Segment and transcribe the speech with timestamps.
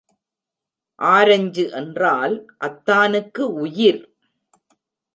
[0.99, 2.35] Orange என்றால்
[2.59, 4.01] அத்தானுக்கு உயிர்.